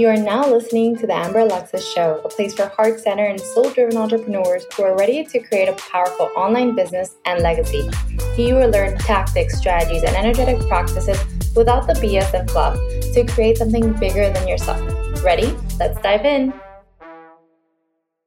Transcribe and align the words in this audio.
You 0.00 0.08
are 0.08 0.16
now 0.16 0.50
listening 0.50 0.96
to 0.96 1.06
the 1.06 1.12
Amber 1.12 1.40
Alexis 1.40 1.86
Show, 1.92 2.22
a 2.24 2.28
place 2.30 2.54
for 2.54 2.68
heart 2.68 2.98
centered 3.00 3.26
and 3.26 3.38
soul 3.38 3.68
driven 3.68 3.98
entrepreneurs 3.98 4.64
who 4.74 4.84
are 4.84 4.96
ready 4.96 5.22
to 5.24 5.38
create 5.40 5.68
a 5.68 5.74
powerful 5.74 6.30
online 6.34 6.74
business 6.74 7.16
and 7.26 7.42
legacy. 7.42 7.86
You 8.34 8.54
will 8.54 8.70
learn 8.70 8.96
tactics, 8.96 9.58
strategies, 9.58 10.02
and 10.02 10.16
energetic 10.16 10.58
practices 10.68 11.18
without 11.54 11.86
the 11.86 11.92
BS 11.92 12.32
and 12.32 12.50
fluff 12.50 12.78
to 13.12 13.26
create 13.26 13.58
something 13.58 13.92
bigger 13.92 14.32
than 14.32 14.48
yourself. 14.48 14.80
Ready? 15.22 15.54
Let's 15.78 16.00
dive 16.00 16.24
in. 16.24 16.54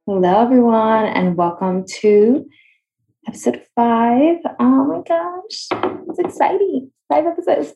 Hello, 0.06 0.44
everyone, 0.44 1.06
and 1.06 1.36
welcome 1.36 1.86
to 2.02 2.46
episode 3.28 3.64
five. 3.76 4.38
Oh 4.60 4.86
my 4.86 5.02
gosh, 5.08 5.70
it's 6.08 6.20
exciting! 6.20 6.92
Five 7.10 7.26
episodes. 7.26 7.74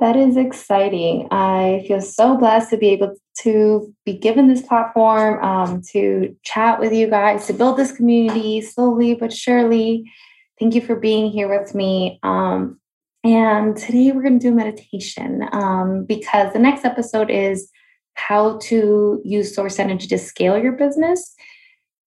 That 0.00 0.16
is 0.16 0.38
exciting. 0.38 1.28
I 1.30 1.84
feel 1.86 2.00
so 2.00 2.38
blessed 2.38 2.70
to 2.70 2.78
be 2.78 2.88
able 2.88 3.16
to 3.42 3.94
be 4.06 4.14
given 4.14 4.48
this 4.48 4.62
platform 4.62 5.44
um, 5.44 5.82
to 5.92 6.34
chat 6.42 6.80
with 6.80 6.90
you 6.90 7.06
guys, 7.06 7.46
to 7.46 7.52
build 7.52 7.76
this 7.76 7.92
community 7.92 8.62
slowly 8.62 9.14
but 9.14 9.30
surely. 9.30 10.10
Thank 10.58 10.74
you 10.74 10.80
for 10.80 10.96
being 10.96 11.30
here 11.30 11.48
with 11.48 11.74
me. 11.74 12.18
Um, 12.22 12.80
and 13.24 13.76
today 13.76 14.10
we're 14.12 14.22
going 14.22 14.38
to 14.38 14.48
do 14.48 14.54
meditation 14.54 15.46
um, 15.52 16.06
because 16.06 16.54
the 16.54 16.58
next 16.58 16.86
episode 16.86 17.30
is 17.30 17.70
how 18.14 18.56
to 18.58 19.20
use 19.22 19.54
source 19.54 19.78
energy 19.78 20.06
to 20.08 20.18
scale 20.18 20.56
your 20.56 20.72
business. 20.72 21.34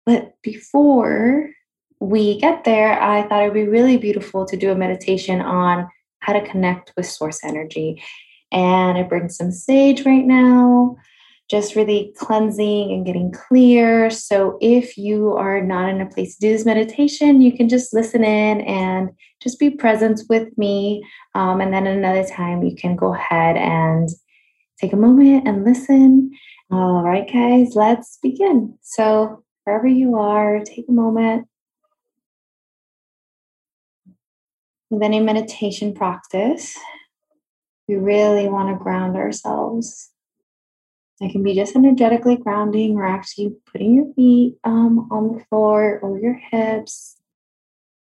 But 0.05 0.33
before 0.43 1.49
we 1.99 2.39
get 2.39 2.65
there, 2.65 3.01
I 3.01 3.27
thought 3.27 3.41
it 3.41 3.45
would 3.45 3.53
be 3.55 3.67
really 3.67 3.97
beautiful 3.97 4.45
to 4.45 4.55
do 4.55 4.71
a 4.71 4.75
meditation 4.75 5.41
on 5.41 5.87
how 6.19 6.33
to 6.33 6.47
connect 6.47 6.93
with 6.95 7.05
source 7.05 7.43
energy. 7.43 8.01
And 8.51 8.97
I 8.97 9.03
bring 9.03 9.29
some 9.29 9.51
sage 9.51 10.05
right 10.05 10.25
now, 10.25 10.97
just 11.49 11.75
really 11.75 12.13
cleansing 12.17 12.91
and 12.91 13.05
getting 13.05 13.31
clear. 13.31 14.09
So 14.09 14.57
if 14.61 14.97
you 14.97 15.33
are 15.33 15.61
not 15.61 15.89
in 15.89 16.01
a 16.01 16.09
place 16.09 16.35
to 16.35 16.41
do 16.41 16.51
this 16.51 16.65
meditation, 16.65 17.41
you 17.41 17.55
can 17.55 17.69
just 17.69 17.93
listen 17.93 18.23
in 18.23 18.61
and 18.61 19.09
just 19.41 19.59
be 19.59 19.69
present 19.69 20.21
with 20.29 20.55
me. 20.57 21.03
Um, 21.35 21.61
and 21.61 21.73
then 21.73 21.87
another 21.87 22.27
time, 22.27 22.63
you 22.63 22.75
can 22.75 22.95
go 22.95 23.13
ahead 23.13 23.55
and 23.55 24.09
take 24.79 24.93
a 24.93 24.97
moment 24.97 25.47
and 25.47 25.63
listen. 25.63 26.31
All 26.71 27.03
right, 27.03 27.31
guys, 27.31 27.75
let's 27.75 28.17
begin. 28.21 28.77
So, 28.81 29.43
wherever 29.63 29.87
you 29.87 30.17
are, 30.17 30.63
take 30.63 30.85
a 30.87 30.91
moment 30.91 31.47
with 34.89 35.03
any 35.03 35.19
meditation 35.19 35.93
practice, 35.93 36.77
we 37.87 37.95
really 37.95 38.47
want 38.47 38.69
to 38.69 38.83
ground 38.83 39.15
ourselves. 39.15 40.11
It 41.21 41.31
can 41.31 41.43
be 41.43 41.53
just 41.53 41.75
energetically 41.75 42.37
grounding 42.37 42.95
or 42.95 43.05
actually 43.05 43.55
putting 43.71 43.95
your 43.95 44.13
feet 44.13 44.55
um, 44.63 45.09
on 45.11 45.33
the 45.33 45.43
floor 45.45 45.99
or 45.99 46.19
your 46.19 46.35
hips. 46.35 47.17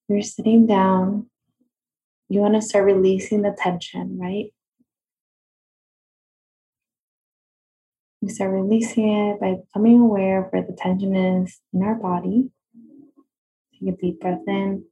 You're 0.10 0.22
sitting 0.22 0.66
down. 0.66 1.30
You 2.28 2.40
want 2.40 2.56
to 2.56 2.62
start 2.62 2.86
releasing 2.86 3.44
the 3.44 3.56
tension, 3.58 4.18
right? 4.20 4.52
We 8.22 8.30
start 8.30 8.52
releasing 8.52 9.10
it 9.10 9.40
by 9.40 9.56
becoming 9.56 10.00
aware 10.00 10.46
of 10.46 10.52
where 10.52 10.64
the 10.64 10.74
tension 10.74 11.16
is 11.16 11.60
in 11.74 11.84
our 11.84 11.96
body. 11.96 12.50
Take 13.74 13.94
a 13.94 13.98
deep 13.98 14.22
breath 14.22 14.40
in. 14.48 14.86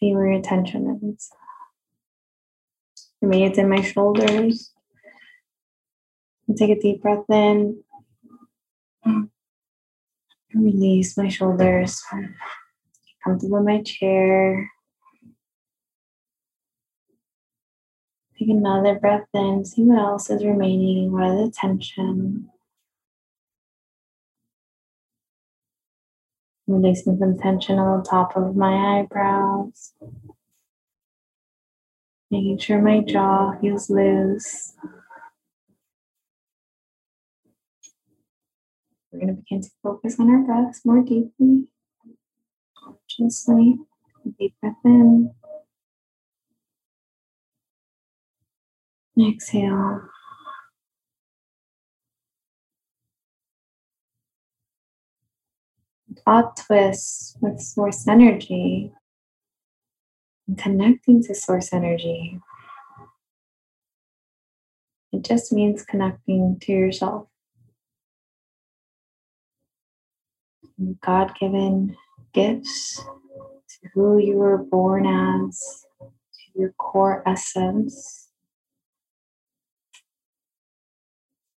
See 0.00 0.14
where 0.14 0.32
your 0.32 0.40
tension 0.40 1.14
is. 1.14 1.30
For 3.20 3.26
me, 3.26 3.44
it's 3.44 3.58
in 3.58 3.68
my 3.68 3.82
shoulders. 3.82 4.72
And 6.48 6.56
take 6.56 6.70
a 6.70 6.80
deep 6.80 7.02
breath 7.02 7.28
in. 7.28 7.84
Release 10.54 11.16
my 11.18 11.28
shoulders. 11.28 12.02
Comfortable 13.22 13.58
in 13.58 13.64
my 13.66 13.82
chair. 13.82 14.70
Take 18.38 18.48
another 18.48 18.98
breath 18.98 19.28
in. 19.34 19.66
See 19.66 19.82
what 19.82 19.98
else 19.98 20.30
is 20.30 20.44
remaining. 20.44 21.12
What 21.12 21.30
is 21.30 21.50
the 21.50 21.52
tension? 21.52 22.48
Releasing 26.70 27.18
some 27.18 27.36
tension 27.36 27.80
on 27.80 27.98
the 27.98 28.08
top 28.08 28.36
of 28.36 28.54
my 28.54 29.00
eyebrows. 29.00 29.92
Making 32.30 32.58
sure 32.58 32.80
my 32.80 33.00
jaw 33.00 33.58
feels 33.60 33.90
loose. 33.90 34.74
We're 39.10 39.18
going 39.18 39.34
to 39.34 39.42
begin 39.42 39.62
to 39.62 39.70
focus 39.82 40.20
on 40.20 40.30
our 40.30 40.44
breaths 40.44 40.82
more 40.84 41.02
deeply, 41.02 41.64
consciously. 42.78 43.78
Deep 44.38 44.54
breath 44.60 44.74
in. 44.84 45.32
Exhale. 49.20 50.02
Thought 56.30 56.56
twists 56.56 57.36
with 57.40 57.58
source 57.60 58.06
energy 58.06 58.92
and 60.46 60.56
connecting 60.56 61.20
to 61.20 61.34
source 61.34 61.72
energy. 61.72 62.40
It 65.12 65.24
just 65.24 65.52
means 65.52 65.84
connecting 65.84 66.56
to 66.62 66.72
yourself. 66.72 67.26
God 71.00 71.32
given 71.40 71.96
gifts 72.32 72.98
to 72.98 73.88
who 73.92 74.18
you 74.18 74.36
were 74.36 74.58
born 74.58 75.06
as, 75.06 75.84
to 76.00 76.60
your 76.60 76.72
core 76.78 77.24
essence. 77.26 78.28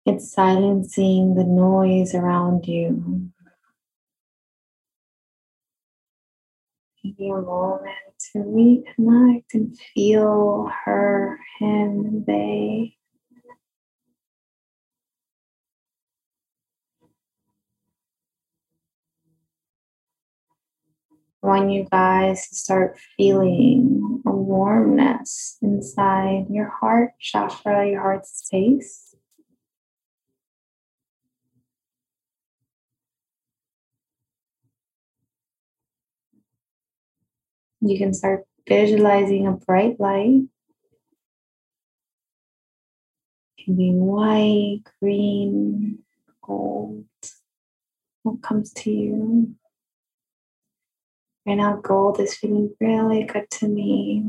It's 0.07 0.33
silencing 0.33 1.35
the 1.35 1.45
noise 1.45 2.15
around 2.15 2.67
you 2.67 3.33
taking 7.03 7.33
a 7.33 7.41
moment 7.43 7.97
to 8.33 8.39
reconnect 8.39 9.45
and 9.55 9.79
feel 9.95 10.71
her, 10.85 11.39
him, 11.59 12.25
they. 12.27 12.97
Want 21.43 21.71
you 21.71 21.87
guys 21.91 22.49
to 22.49 22.55
start 22.55 22.99
feeling 23.17 24.23
a 24.27 24.31
warmness 24.31 25.57
inside 25.63 26.47
your 26.51 26.69
heart 26.69 27.13
chakra, 27.19 27.89
your 27.89 28.03
heart 28.03 28.27
space. 28.27 29.10
You 37.81 37.99
can 37.99 38.13
start 38.13 38.45
visualizing 38.69 39.47
a 39.47 39.53
bright 39.53 39.99
light. 39.99 40.43
It 43.57 43.65
can 43.65 43.77
be 43.77 43.93
white, 43.93 44.83
green, 45.01 46.01
gold. 46.43 47.07
What 48.23 48.43
comes 48.43 48.73
to 48.75 48.91
you? 48.91 49.55
Right 51.47 51.55
now, 51.55 51.77
gold 51.77 52.21
is 52.21 52.35
feeling 52.35 52.75
really 52.81 53.25
good 53.25 53.51
to 53.51 53.69
me. 53.69 54.25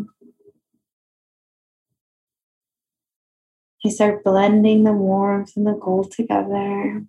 You 3.83 3.91
start 3.91 4.23
blending 4.23 4.85
the 4.85 4.93
warmth 4.93 5.57
and 5.57 5.67
the 5.67 5.73
gold 5.73 6.11
together. 6.11 7.05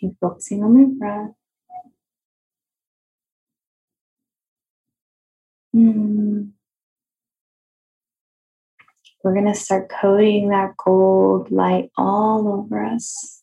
Keep 0.00 0.18
focusing 0.20 0.64
on 0.64 0.76
my 0.76 0.98
breath. 0.98 1.34
Hmm. 5.72 6.42
We're 9.24 9.34
going 9.34 9.46
to 9.46 9.54
start 9.54 9.88
coating 9.88 10.48
that 10.48 10.76
gold 10.76 11.50
light 11.50 11.90
all 11.96 12.48
over 12.48 12.84
us. 12.84 13.42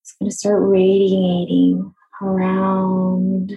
It's 0.00 0.14
going 0.18 0.30
to 0.30 0.36
start 0.36 0.62
radiating 0.62 1.92
around 2.22 3.52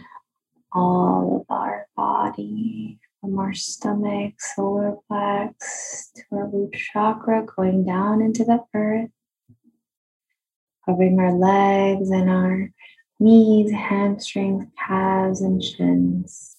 all 0.73 1.45
of 1.49 1.55
our 1.55 1.87
body, 1.95 2.99
from 3.21 3.37
our 3.39 3.53
stomach, 3.53 4.33
solar 4.39 4.95
plex 5.09 5.53
to 6.15 6.23
our 6.31 6.47
root 6.47 6.73
chakra, 6.73 7.45
going 7.45 7.85
down 7.85 8.21
into 8.21 8.43
the 8.43 8.63
earth, 8.73 9.11
covering 10.85 11.19
our 11.19 11.33
legs 11.33 12.09
and 12.09 12.29
our 12.29 12.71
knees, 13.19 13.71
hamstrings, 13.71 14.65
calves, 14.87 15.41
and 15.41 15.63
shins. 15.63 16.55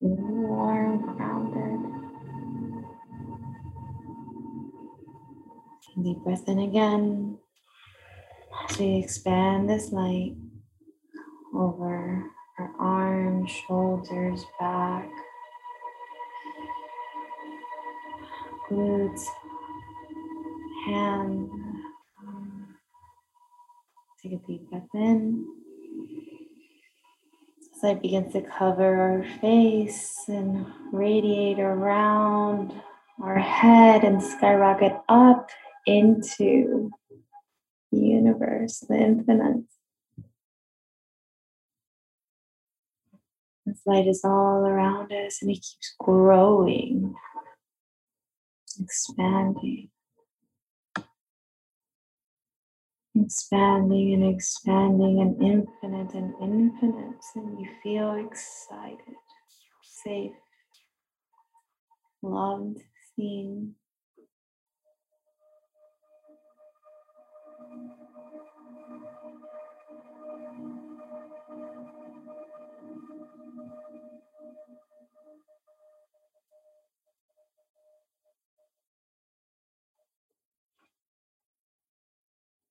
Warm, 0.00 1.16
grounded. 1.16 1.80
Deep 6.02 6.18
breath 6.18 6.48
in 6.48 6.60
again 6.60 7.36
as 8.70 8.78
we 8.78 8.96
expand 8.96 9.68
this 9.68 9.92
light 9.92 10.34
over 11.54 12.24
our 12.58 12.72
arms, 12.78 13.50
shoulders, 13.50 14.44
back, 14.58 15.10
glutes, 18.70 19.24
hands. 20.86 21.50
Take 24.22 24.32
a 24.32 24.36
deep 24.46 24.70
breath 24.70 24.88
in. 24.94 25.59
As 27.80 27.84
light 27.84 28.02
begins 28.02 28.34
to 28.34 28.42
cover 28.42 29.00
our 29.00 29.24
face 29.40 30.24
and 30.28 30.66
radiate 30.92 31.58
around 31.58 32.74
our 33.22 33.38
head 33.38 34.04
and 34.04 34.22
skyrocket 34.22 34.92
up 35.08 35.48
into 35.86 36.90
the 37.90 37.98
universe, 37.98 38.80
the 38.80 38.96
infinite. 38.98 39.64
This 43.64 43.80
light 43.86 44.06
is 44.06 44.20
all 44.24 44.66
around 44.66 45.10
us 45.12 45.40
and 45.40 45.50
it 45.50 45.54
keeps 45.54 45.94
growing, 45.98 47.14
expanding, 48.78 49.88
expanding 53.14 54.14
and 54.14 54.34
expanding 54.34 55.20
and 55.20 55.42
infinite 55.42 56.14
and 56.14 56.34
infinite. 56.40 57.24
And 57.34 57.60
you 57.60 57.68
feel 57.82 58.14
excited, 58.14 59.16
safe, 59.82 60.32
loved, 62.22 62.78
seen. 63.16 63.74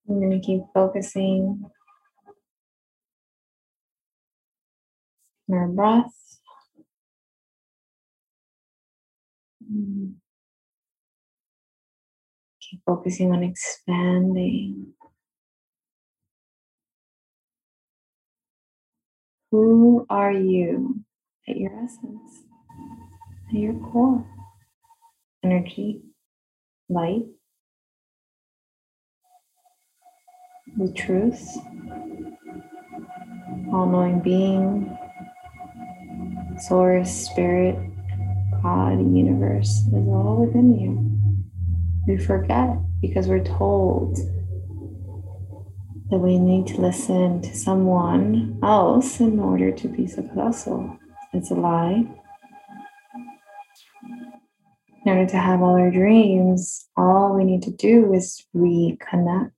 I'm 0.09 0.19
going 0.19 0.31
to 0.31 0.45
keep 0.45 0.61
focusing 0.73 1.63
on 5.51 5.55
our 5.55 5.67
breath. 5.67 6.11
Keep 12.61 12.81
focusing 12.87 13.31
on 13.31 13.43
expanding. 13.43 14.93
Who 19.51 20.07
are 20.09 20.31
you 20.31 21.03
at 21.47 21.57
your 21.57 21.71
essence, 21.83 22.43
at 23.49 23.55
your 23.55 23.73
core? 23.75 24.25
Energy, 25.43 26.01
light, 26.89 27.25
the 30.77 30.91
truth, 30.93 31.57
all 33.71 33.87
knowing 33.87 34.19
being, 34.21 34.97
source, 36.59 37.11
spirit, 37.11 37.75
God, 38.61 38.99
universe 39.15 39.69
is 39.87 40.07
all 40.07 40.45
within 40.45 40.77
you. 40.79 41.09
We 42.07 42.17
forget 42.17 42.77
because 43.01 43.27
we're 43.27 43.43
told 43.43 44.17
that 46.09 46.17
we 46.17 46.37
need 46.37 46.67
to 46.67 46.81
listen 46.81 47.41
to 47.41 47.55
someone 47.55 48.59
else 48.63 49.19
in 49.19 49.39
order 49.39 49.71
to 49.71 49.87
be 49.87 50.07
successful. 50.07 50.97
It's 51.33 51.51
a 51.51 51.55
lie. 51.55 52.07
In 55.05 55.11
order 55.17 55.27
to 55.27 55.37
have 55.37 55.61
all 55.61 55.75
our 55.75 55.91
dreams, 55.91 56.89
all 56.97 57.35
we 57.35 57.43
need 57.43 57.61
to 57.63 57.71
do 57.71 58.13
is 58.13 58.45
reconnect 58.55 59.51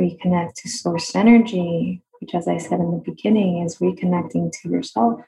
reconnect 0.00 0.54
to 0.54 0.68
source 0.68 1.14
energy, 1.14 2.02
which, 2.20 2.34
as 2.34 2.48
I 2.48 2.56
said 2.56 2.80
in 2.80 2.90
the 2.90 3.02
beginning, 3.04 3.62
is 3.62 3.76
reconnecting 3.76 4.50
to 4.52 4.68
yourself. 4.70 5.20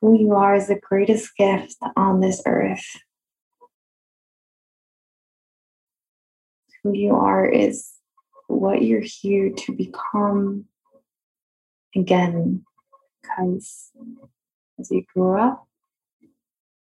Who 0.00 0.18
you 0.18 0.34
are 0.34 0.54
is 0.54 0.68
the 0.68 0.78
greatest 0.78 1.36
gift 1.36 1.76
on 1.96 2.20
this 2.20 2.42
earth. 2.46 2.86
Who 6.82 6.92
you 6.92 7.16
are 7.16 7.44
is 7.44 7.90
what 8.46 8.82
you're 8.82 9.00
here 9.00 9.50
to 9.50 9.72
become 9.72 10.66
again. 11.96 12.64
Because 13.22 13.90
as 14.78 14.90
you 14.90 15.04
grew 15.12 15.38
up, 15.38 15.66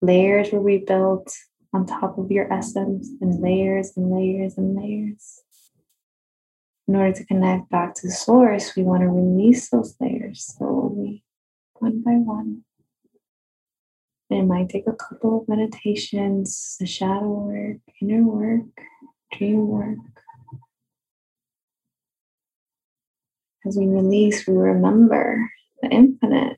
layers 0.02 0.52
were 0.52 0.62
rebuilt 0.62 1.36
on 1.74 1.86
top 1.86 2.18
of 2.18 2.32
your 2.32 2.52
essence, 2.52 3.10
and 3.22 3.42
layers 3.42 3.96
and 3.96 4.12
layers 4.12 4.58
and 4.58 4.76
layers 4.76 5.42
in 6.88 6.96
order 6.96 7.14
to 7.14 7.26
connect 7.26 7.70
back 7.70 7.96
to 7.96 8.10
source, 8.10 8.76
we 8.76 8.84
want 8.84 9.02
to 9.02 9.08
release 9.08 9.70
those 9.70 9.96
layers 10.00 10.44
slowly, 10.46 11.24
one 11.76 12.02
by 12.02 12.12
one. 12.12 12.64
it 14.30 14.44
might 14.44 14.70
take 14.70 14.88
a 14.88 14.94
couple 14.94 15.42
of 15.42 15.48
meditations, 15.48 16.78
the 16.80 16.86
shadow 16.86 17.28
work, 17.28 17.78
inner 18.02 18.24
work, 18.24 18.66
dream 19.34 19.68
work. 19.68 19.98
As 23.66 23.78
we 23.78 23.86
release, 23.86 24.48
we 24.48 24.56
remember 24.56 25.50
the 25.82 25.90
infinite. 25.90 26.58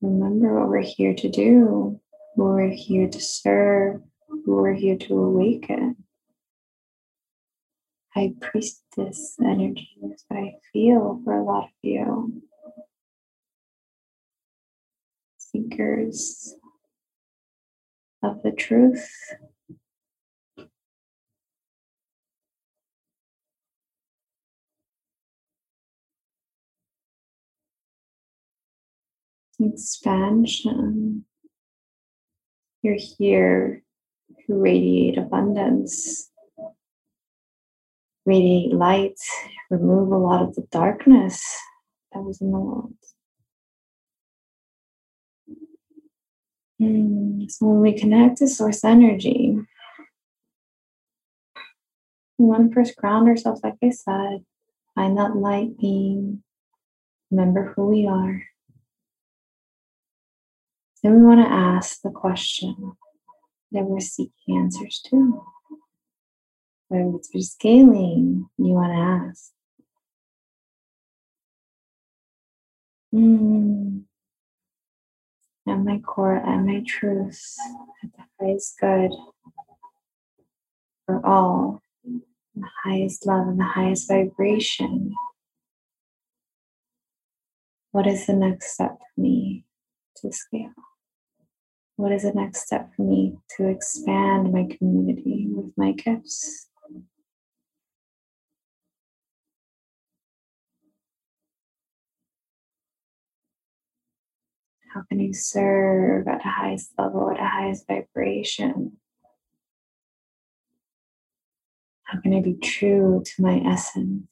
Remember 0.00 0.60
what 0.60 0.68
we're 0.68 0.80
here 0.80 1.14
to 1.14 1.28
do, 1.28 2.00
who 2.36 2.44
we're 2.44 2.70
here 2.70 3.08
to 3.08 3.20
serve, 3.20 4.00
who 4.28 4.56
we're 4.56 4.74
here 4.74 4.96
to 4.96 5.18
awaken 5.18 5.96
high 8.14 8.32
priestess 8.40 9.36
energy 9.40 9.88
is 10.02 10.24
what 10.28 10.38
I 10.38 10.54
feel 10.72 11.20
for 11.24 11.38
a 11.38 11.44
lot 11.44 11.64
of 11.64 11.70
you. 11.82 12.42
Seekers 15.38 16.54
of 18.22 18.42
the 18.42 18.52
truth. 18.52 19.08
Expansion. 29.62 31.26
You're 32.82 32.96
here 33.18 33.82
to 34.46 34.54
radiate 34.54 35.18
abundance 35.18 36.29
radiate 38.30 38.72
light, 38.72 39.18
remove 39.70 40.12
a 40.12 40.16
lot 40.16 40.42
of 40.42 40.54
the 40.54 40.62
darkness 40.70 41.42
that 42.12 42.20
was 42.20 42.40
in 42.40 42.52
the 42.52 42.58
world. 42.58 42.94
Mm, 46.80 47.50
so 47.50 47.66
when 47.66 47.80
we 47.80 47.98
connect 47.98 48.38
to 48.38 48.46
source 48.46 48.84
energy, 48.84 49.58
we 52.38 52.46
want 52.46 52.70
to 52.70 52.74
first 52.74 52.96
ground 52.96 53.28
ourselves, 53.28 53.62
like 53.64 53.74
I 53.82 53.90
said, 53.90 54.44
find 54.94 55.18
that 55.18 55.36
light 55.36 55.76
being, 55.76 56.44
remember 57.32 57.72
who 57.74 57.88
we 57.88 58.06
are. 58.06 58.44
Then 61.02 61.16
we 61.16 61.26
want 61.26 61.44
to 61.44 61.52
ask 61.52 62.00
the 62.00 62.10
question 62.10 62.92
that 63.72 63.84
we're 63.84 64.00
seeking 64.00 64.56
answers 64.56 65.00
to. 65.10 65.44
Whether 66.90 67.18
it's 67.18 67.30
for 67.30 67.40
scaling, 67.40 68.48
you 68.58 68.72
want 68.72 68.92
to 68.92 69.30
ask. 69.30 69.52
Mm. 73.14 74.02
At 75.68 75.78
my 75.78 76.00
core, 76.00 76.38
at 76.38 76.64
my 76.64 76.82
truth, 76.84 77.54
at 78.02 78.10
the 78.12 78.24
highest 78.40 78.74
good 78.80 79.12
for 81.06 81.24
all, 81.24 81.80
the 82.02 82.68
highest 82.82 83.24
love 83.24 83.46
and 83.46 83.60
the 83.60 83.64
highest 83.64 84.08
vibration. 84.08 85.14
What 87.92 88.08
is 88.08 88.26
the 88.26 88.32
next 88.32 88.74
step 88.74 88.98
for 88.98 89.20
me 89.20 89.64
to 90.16 90.32
scale? 90.32 90.72
What 91.94 92.10
is 92.10 92.24
the 92.24 92.32
next 92.32 92.66
step 92.66 92.90
for 92.96 93.02
me 93.02 93.38
to 93.56 93.68
expand 93.68 94.52
my 94.52 94.66
community 94.76 95.46
with 95.48 95.72
my 95.76 95.92
gifts? 95.92 96.66
How 104.92 105.02
can 105.08 105.20
I 105.20 105.30
serve 105.30 106.26
at 106.26 106.42
the 106.42 106.48
highest 106.48 106.90
level, 106.98 107.30
at 107.30 107.36
the 107.36 107.46
highest 107.46 107.86
vibration? 107.86 108.96
How 112.02 112.20
can 112.20 112.34
I 112.34 112.40
be 112.40 112.54
true 112.54 113.22
to 113.24 113.42
my 113.42 113.62
essence? 113.64 114.24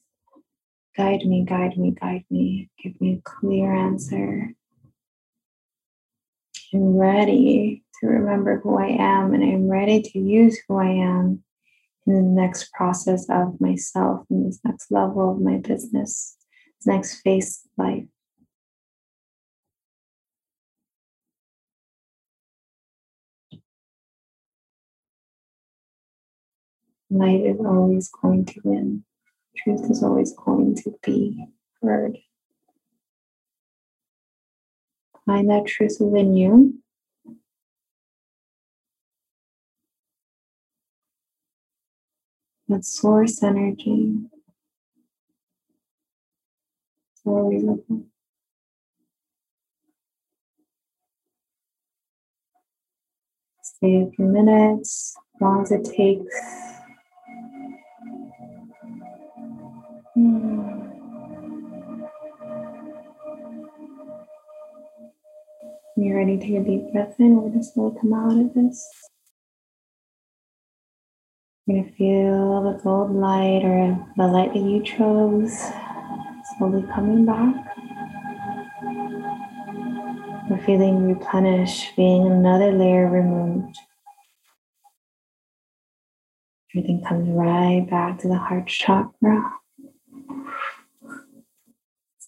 Guide 0.97 1.25
me, 1.25 1.45
guide 1.45 1.77
me, 1.77 1.91
guide 1.91 2.25
me. 2.29 2.69
Give 2.83 2.99
me 2.99 3.13
a 3.13 3.21
clear 3.21 3.73
answer. 3.73 4.53
I'm 6.73 6.97
ready 6.97 7.83
to 8.01 8.07
remember 8.07 8.59
who 8.59 8.77
I 8.77 8.87
am 8.87 9.33
and 9.33 9.43
I'm 9.43 9.69
ready 9.69 10.01
to 10.01 10.19
use 10.19 10.59
who 10.67 10.77
I 10.77 10.89
am 10.89 11.41
in 12.05 12.13
the 12.13 12.21
next 12.21 12.73
process 12.73 13.25
of 13.29 13.61
myself, 13.61 14.25
in 14.29 14.43
this 14.43 14.59
next 14.65 14.91
level 14.91 15.31
of 15.31 15.39
my 15.39 15.57
business, 15.57 16.35
this 16.79 16.87
next 16.87 17.21
phase 17.21 17.61
of 17.65 17.85
life. 17.85 18.03
Light 27.09 27.41
is 27.45 27.59
always 27.59 28.09
going 28.09 28.45
to 28.45 28.61
win. 28.63 29.03
Truth 29.57 29.89
is 29.89 30.03
always 30.03 30.33
going 30.33 30.75
to 30.75 30.93
be 31.03 31.45
heard. 31.81 32.17
Find 35.25 35.49
that 35.49 35.65
truth 35.65 35.97
within 35.99 36.35
you. 36.35 36.75
That 42.67 42.85
source 42.85 43.41
energy. 43.41 44.15
Stay 53.63 54.01
a 54.01 54.11
few 54.15 54.25
minutes, 54.25 55.15
as 55.35 55.41
long 55.41 55.61
as 55.63 55.71
it 55.71 55.85
takes. 55.85 56.78
Hmm. 60.19 60.81
You're 65.95 66.17
ready 66.17 66.37
to 66.37 66.43
take 66.43 66.55
a 66.55 66.63
deep 66.65 66.91
breath 66.91 67.15
in. 67.19 67.37
We're 67.37 67.51
going 67.51 67.63
to 67.63 67.99
come 68.01 68.13
out 68.13 68.37
of 68.37 68.53
this. 68.53 68.85
You're 71.65 71.83
going 71.83 71.89
to 71.89 71.95
feel 71.95 72.63
the 72.63 72.81
gold 72.83 73.15
light 73.15 73.63
or 73.63 73.97
the 74.17 74.27
light 74.27 74.53
that 74.53 74.59
you 74.59 74.83
chose 74.83 75.57
slowly 76.57 76.83
coming 76.93 77.25
back. 77.25 77.55
We're 80.49 80.65
feeling 80.65 81.07
replenished, 81.07 81.95
feeling 81.95 82.29
another 82.29 82.73
layer 82.73 83.09
removed. 83.09 83.77
Everything 86.75 87.05
comes 87.07 87.29
right 87.29 87.87
back 87.89 88.19
to 88.19 88.27
the 88.27 88.37
heart 88.37 88.67
chakra. 88.67 89.53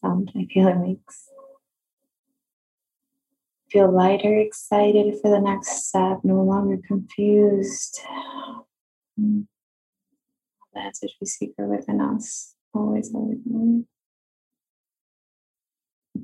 Sound 0.02 0.32
I 0.36 0.48
feel 0.52 0.68
it 0.68 0.78
makes 0.78 1.30
feel 3.72 3.92
lighter, 3.92 4.38
excited 4.38 5.16
for 5.22 5.30
the 5.30 5.40
next 5.40 5.88
step, 5.88 6.20
no 6.24 6.42
longer 6.42 6.78
confused. 6.86 8.02
Hmm. 9.18 9.42
The 10.74 10.80
answers 10.80 11.16
we 11.20 11.28
seek 11.28 11.54
within 11.58 12.02
us, 12.02 12.56
always, 12.74 13.14
always, 13.14 13.40
always. 13.52 13.84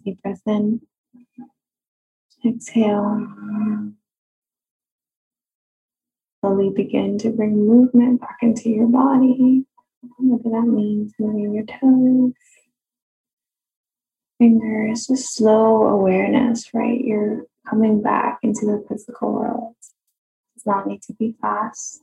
Deep 0.03 0.21
breath 0.21 0.41
in, 0.45 0.81
exhale. 2.45 3.27
Slowly 6.41 6.69
begin 6.69 7.17
to 7.19 7.31
bring 7.31 7.67
movement 7.67 8.21
back 8.21 8.37
into 8.41 8.69
your 8.69 8.87
body. 8.87 9.65
Whatever 10.17 10.49
that 10.49 10.71
means, 10.71 11.13
moving 11.19 11.53
your 11.53 11.65
toes, 11.65 12.33
fingers, 14.37 15.07
just 15.07 15.35
slow 15.35 15.87
awareness, 15.87 16.73
right? 16.73 16.99
You're 16.99 17.43
coming 17.69 18.01
back 18.01 18.39
into 18.43 18.65
the 18.65 18.85
physical 18.87 19.33
world. 19.33 19.75
It 19.81 20.59
does 20.59 20.65
not 20.65 20.87
need 20.87 21.01
to 21.03 21.13
be 21.13 21.35
fast. 21.41 22.01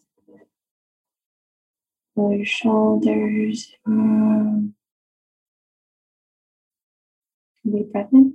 Feel 2.15 2.33
your 2.33 2.47
shoulders. 2.47 3.73
Mm. 3.87 4.73
Deep 7.65 7.93
breath 7.93 8.13
in. 8.13 8.35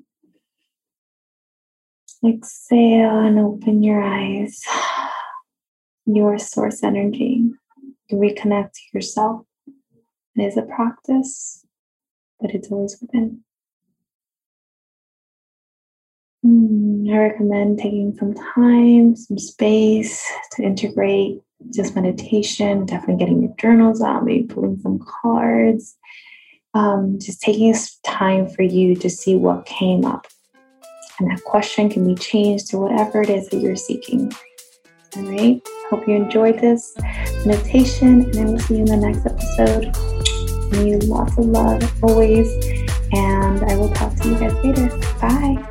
Exhale 2.25 3.20
and 3.20 3.39
open 3.39 3.84
your 3.84 4.01
eyes. 4.01 4.62
Your 6.06 6.39
source 6.39 6.84
energy. 6.84 7.51
You 8.10 8.18
reconnect 8.18 8.72
to 8.74 8.82
yourself. 8.94 9.46
It 10.36 10.41
is 10.41 10.58
a 10.58 10.63
practice, 10.63 11.63
but 12.41 12.50
it's 12.51 12.72
always 12.72 12.98
within. 13.00 13.44
I 17.12 17.18
recommend 17.18 17.79
taking 17.79 18.15
some 18.18 18.34
time, 18.34 19.15
some 19.15 19.38
space 19.38 20.25
to 20.53 20.63
integrate 20.63 21.41
just 21.74 21.96
meditation, 21.96 22.86
definitely 22.86 23.18
getting 23.18 23.44
your 23.44 23.53
journals 23.58 24.01
out, 24.01 24.25
maybe 24.25 24.44
pulling 24.44 24.79
some 24.79 25.00
cards, 25.00 25.98
um, 26.74 27.20
just 27.20 27.41
taking 27.41 27.74
time 28.03 28.48
for 28.48 28.63
you 28.63 28.96
to 28.96 29.10
see 29.10 29.36
what 29.36 29.65
came 29.65 30.06
up. 30.06 30.27
And 31.20 31.29
that 31.29 31.44
question 31.44 31.89
can 31.89 32.06
be 32.06 32.15
changed 32.15 32.68
to 32.68 32.77
whatever 32.77 33.22
it 33.22 33.29
is 33.29 33.50
that 33.50 33.58
you're 33.58 33.75
seeking. 33.75 34.32
All 35.18 35.24
right. 35.24 35.62
Hope 35.89 36.08
you 36.08 36.15
enjoyed 36.15 36.60
this 36.60 36.94
meditation, 37.46 38.29
and 38.29 38.39
I 38.39 38.46
will 38.46 38.60
see 38.60 38.75
you 38.75 38.82
in 38.82 38.86
the 38.86 38.98
next 38.98 39.25
episode. 39.25 39.96
you 40.86 41.00
lots 41.00 41.38
of 41.38 41.46
love 41.46 42.03
always, 42.03 42.48
and 43.12 43.63
I 43.63 43.75
will 43.75 43.91
talk 43.94 44.15
to 44.18 44.29
you 44.29 44.39
guys 44.39 44.53
later. 44.63 44.88
Bye. 45.20 45.69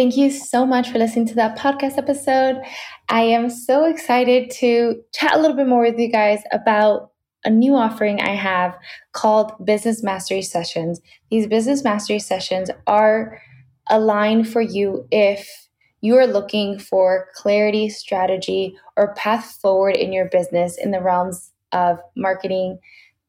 Thank 0.00 0.16
you 0.16 0.30
so 0.30 0.64
much 0.64 0.88
for 0.88 0.98
listening 0.98 1.26
to 1.26 1.34
that 1.34 1.58
podcast 1.58 1.98
episode. 1.98 2.62
I 3.10 3.20
am 3.20 3.50
so 3.50 3.84
excited 3.84 4.50
to 4.52 4.98
chat 5.12 5.34
a 5.34 5.38
little 5.38 5.54
bit 5.54 5.66
more 5.66 5.82
with 5.82 5.98
you 5.98 6.08
guys 6.08 6.40
about 6.52 7.10
a 7.44 7.50
new 7.50 7.74
offering 7.74 8.18
I 8.18 8.34
have 8.34 8.78
called 9.12 9.52
Business 9.62 10.02
Mastery 10.02 10.40
Sessions. 10.40 11.02
These 11.30 11.48
Business 11.48 11.84
Mastery 11.84 12.18
Sessions 12.18 12.70
are 12.86 13.42
aligned 13.90 14.48
for 14.48 14.62
you 14.62 15.06
if 15.10 15.68
you 16.00 16.16
are 16.16 16.26
looking 16.26 16.78
for 16.78 17.28
clarity, 17.34 17.90
strategy, 17.90 18.74
or 18.96 19.14
path 19.16 19.58
forward 19.60 19.96
in 19.96 20.14
your 20.14 20.30
business 20.30 20.78
in 20.78 20.92
the 20.92 21.02
realms 21.02 21.52
of 21.72 21.98
marketing, 22.16 22.78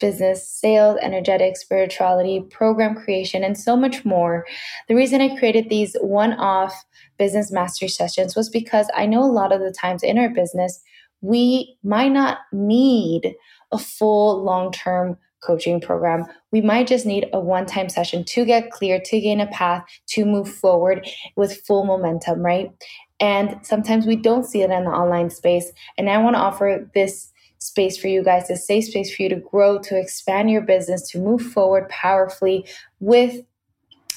business, 0.02 0.50
sales, 0.50 0.98
energetics, 1.02 1.62
spirituality, 1.62 2.44
program 2.50 2.96
creation, 2.96 3.44
and 3.44 3.58
so 3.58 3.78
much 3.78 4.04
more. 4.04 4.46
The 4.90 4.96
reason 4.96 5.22
I 5.22 5.38
created 5.38 5.70
these 5.70 5.96
one 6.02 6.34
off 6.34 6.74
business 7.18 7.52
mastery 7.52 7.88
sessions 7.88 8.36
was 8.36 8.50
because 8.50 8.90
I 8.94 9.06
know 9.06 9.24
a 9.24 9.32
lot 9.32 9.54
of 9.54 9.62
the 9.62 9.72
times 9.72 10.04
in 10.04 10.18
our 10.18 10.30
business, 10.30 10.82
we 11.22 11.78
might 11.84 12.12
not 12.12 12.40
need 12.52 13.36
a 13.72 13.78
full 13.78 14.44
long 14.44 14.72
term 14.72 15.18
coaching 15.44 15.82
program. 15.82 16.26
We 16.52 16.62
might 16.62 16.88
just 16.88 17.06
need 17.06 17.28
a 17.34 17.40
one 17.40 17.66
time 17.66 17.90
session 17.90 18.24
to 18.26 18.46
get 18.46 18.72
clear, 18.72 19.00
to 19.06 19.20
gain 19.20 19.40
a 19.40 19.48
path, 19.48 19.84
to 20.10 20.26
move 20.26 20.50
forward 20.50 21.08
with 21.36 21.66
full 21.66 21.86
momentum, 21.86 22.42
right? 22.42 22.72
And 23.20 23.60
sometimes 23.64 24.06
we 24.08 24.16
don't 24.16 24.46
see 24.46 24.62
it 24.62 24.72
in 24.72 24.84
the 24.84 24.90
online 24.90 25.30
space. 25.30 25.72
And 25.98 26.10
I 26.10 26.18
want 26.18 26.36
to 26.36 26.42
offer 26.42 26.90
this 26.96 27.31
space 27.62 27.96
for 27.98 28.08
you 28.08 28.24
guys, 28.24 28.50
a 28.50 28.58
safe 28.58 28.86
space 28.86 29.16
for 29.16 29.22
you 29.22 29.30
to 29.30 29.36
grow, 29.36 29.80
to 29.80 29.98
expand 29.98 30.50
your 30.50 30.62
business, 30.62 31.10
to 31.12 31.20
move 31.20 31.42
forward 31.42 31.88
powerfully 31.90 32.68
with 33.00 33.42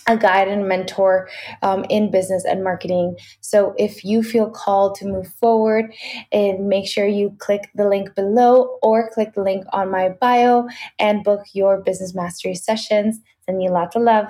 a 0.07 0.17
guide 0.17 0.49
and 0.49 0.69
mentor 0.69 1.29
um, 1.63 1.85
in 1.89 2.11
business 2.11 2.45
and 2.45 2.63
marketing. 2.63 3.17
So 3.41 3.75
if 3.79 4.05
you 4.05 4.23
feel 4.23 4.51
called 4.51 4.97
to 4.97 5.07
move 5.07 5.29
forward, 5.41 5.95
and 6.33 6.69
make 6.69 6.87
sure 6.87 7.07
you 7.07 7.35
click 7.39 7.71
the 7.75 7.89
link 7.89 8.15
below 8.15 8.79
or 8.83 9.11
click 9.11 9.35
the 9.35 9.43
link 9.43 9.65
on 9.73 9.91
my 9.91 10.11
bio 10.21 10.67
and 10.99 11.25
book 11.25 11.43
your 11.53 11.81
business 11.81 12.15
mastery 12.15 12.55
sessions. 12.55 13.21
Send 13.47 13.63
you 13.63 13.71
lots 13.71 13.97
of 13.97 14.03
love. 14.03 14.27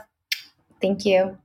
Thank 0.81 1.05
you. 1.05 1.39